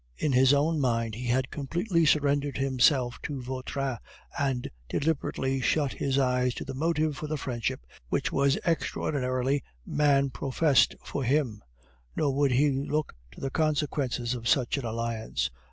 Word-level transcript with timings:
In 0.17 0.31
his 0.31 0.51
own 0.51 0.79
mind 0.79 1.13
he 1.13 1.27
had 1.27 1.51
completely 1.51 2.07
surrendered 2.07 2.57
himself 2.57 3.19
to 3.21 3.39
Vautrin, 3.39 3.99
and 4.35 4.67
deliberately 4.89 5.61
shut 5.61 5.93
his 5.93 6.17
eyes 6.17 6.55
to 6.55 6.65
the 6.65 6.73
motive 6.73 7.15
for 7.17 7.27
the 7.27 7.37
friendship 7.37 7.85
which 8.09 8.31
that 8.31 8.59
extraordinary 8.65 9.63
man 9.85 10.31
professed 10.31 10.95
for 11.03 11.23
him, 11.23 11.61
nor 12.15 12.33
would 12.33 12.53
he 12.53 12.71
look 12.71 13.13
to 13.33 13.39
the 13.39 13.51
consequences 13.51 14.33
of 14.33 14.47
such 14.47 14.75
an 14.79 14.85
alliance. 14.85 15.51